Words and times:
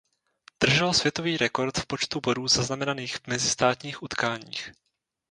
Držel 0.63 0.93
světový 0.93 1.37
rekord 1.37 1.77
v 1.77 1.85
počtu 1.85 2.21
bodů 2.21 2.47
zaznamenaných 2.47 3.15
v 3.17 3.27
mezistátních 3.27 4.03
utkáních. 4.03 4.71